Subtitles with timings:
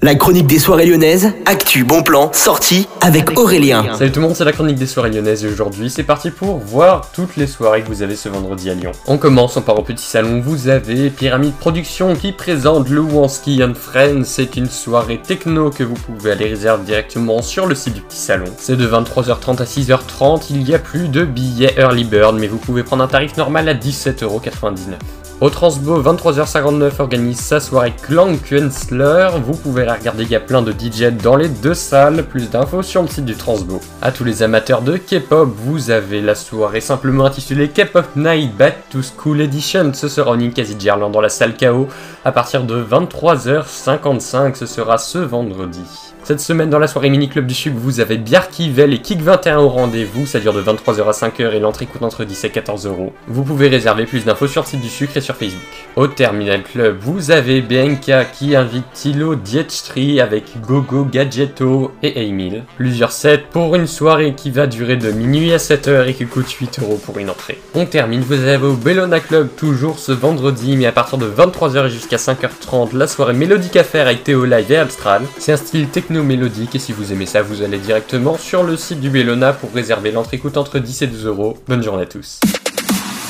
[0.00, 3.96] La chronique des soirées lyonnaises, actu, bon plan, sortie avec Aurélien.
[3.96, 6.58] Salut tout le monde, c'est la chronique des soirées lyonnaises et aujourd'hui c'est parti pour
[6.58, 8.92] voir toutes les soirées que vous avez ce vendredi à Lyon.
[9.08, 13.60] On commence, on part au petit salon, vous avez Pyramide Production qui présente le Wansky
[13.64, 17.94] and Friends, c'est une soirée techno que vous pouvez aller réserver directement sur le site
[17.94, 18.46] du petit salon.
[18.56, 22.58] C'est de 23h30 à 6h30, il y a plus de billets Early Bird mais vous
[22.58, 24.94] pouvez prendre un tarif normal à 17,99€.
[25.40, 29.28] Au Transbo, 23h59 organise sa soirée Clan Künstler.
[29.44, 32.24] Vous pouvez la regarder, il y a plein de DJ dans les deux salles.
[32.24, 33.80] Plus d'infos sur le site du Transbo.
[34.02, 38.88] À tous les amateurs de K-pop, vous avez la soirée simplement intitulée K-pop Night Back
[38.90, 39.92] to School Edition.
[39.94, 41.86] Ce sera en Inkasi Gerland dans la salle KO
[42.24, 44.56] à partir de 23h55.
[44.56, 45.84] Ce sera ce vendredi.
[46.28, 49.60] Cette semaine dans la soirée mini club du sud, vous avez Bjarkivel et Kick 21
[49.60, 52.84] au rendez-vous, ça dure de 23h à 5h et l'entrée coûte entre 10 et 14
[52.84, 53.14] euros.
[53.28, 55.62] Vous pouvez réserver plus d'infos sur le site du sucre et sur Facebook.
[55.96, 62.64] Au Terminal Club, vous avez BNK qui invite Tilo Dietstri avec Gogo Gadgetto et Emil.
[62.76, 66.50] Plusieurs sets pour une soirée qui va durer de minuit à 7h et qui coûte
[66.50, 67.58] 8 euros pour une entrée.
[67.74, 71.88] On termine, vous avez au Bellona Club toujours ce vendredi, mais à partir de 23h
[71.88, 75.22] jusqu'à 5h30, la soirée Mélodique Affaire avec Théo Live et Abstral.
[75.38, 78.76] C'est un style techno mélodique et si vous aimez ça, vous allez directement sur le
[78.76, 80.10] site du Bellona pour réserver.
[80.10, 81.58] L'entrée coûte entre 10 et 12 euros.
[81.66, 82.40] Bonne journée à tous.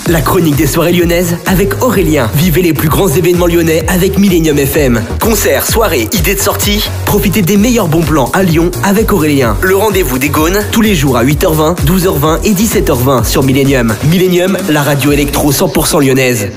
[0.08, 2.30] La chronique des soirées lyonnaises avec Aurélien.
[2.34, 5.02] Vivez les plus grands événements lyonnais avec Millennium FM.
[5.20, 6.88] Concerts, soirées, idées de sortie.
[7.04, 9.58] Profitez des meilleurs bons plans à Lyon avec Aurélien.
[9.60, 13.94] Le rendez-vous des Gaunes tous les jours à 8h20, 12h20 et 17h20 sur Millennium.
[14.04, 16.48] Millennium, la radio électro 100% lyonnaise.